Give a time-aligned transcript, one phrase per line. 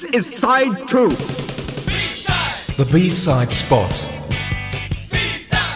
[0.00, 1.10] This is side two.
[2.78, 3.92] The B-side spot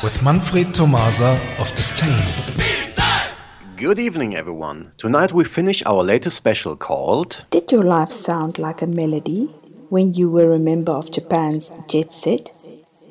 [0.03, 2.24] with Manfred Tomasa of Disdain.
[3.76, 4.92] Good evening, everyone.
[4.96, 9.45] Tonight we finish our latest special called Did your life sound like a melody
[9.90, 12.48] when you were a member of Japan's jet set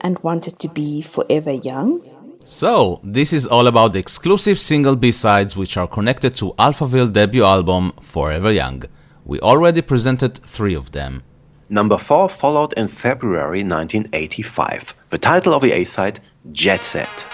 [0.02, 2.02] and wanted to be forever young?
[2.43, 7.43] So, this is all about the exclusive single B-sides which are connected to Alphaville debut
[7.43, 8.86] album Forever Young.
[9.26, 11.24] We already presented three of them.
[11.70, 14.93] Number 4 followed in February 1985.
[15.10, 16.20] The title of the A-side,
[16.52, 17.25] Jet Set.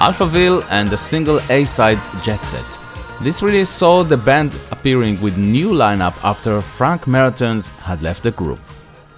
[0.00, 2.78] Alphaville and the single A-side Jet Set.
[3.20, 8.30] This release saw the band appearing with new lineup after Frank Mertens had left the
[8.30, 8.60] group.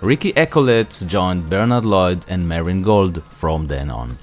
[0.01, 4.19] Ricky Echolette joined Bernhard Lloyd and Marian Gold from then on.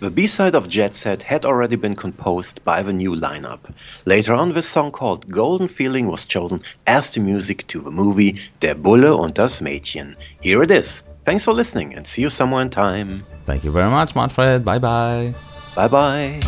[0.00, 3.60] The B-side of Jet Set had already been composed by the new lineup.
[4.04, 8.38] Later on, the song called Golden Feeling was chosen as the music to the movie
[8.60, 10.14] Der Bulle und das Mädchen.
[10.42, 11.04] Here it is.
[11.24, 13.22] Thanks for listening and see you somewhere in time.
[13.46, 14.62] Thank you very much, Manfred.
[14.62, 15.34] Bye bye.
[15.74, 16.40] Bye bye.